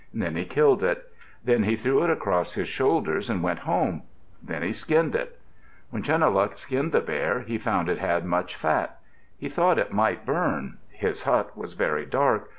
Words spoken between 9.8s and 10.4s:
might